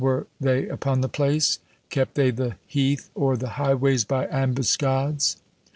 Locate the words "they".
0.39-0.67, 2.15-2.31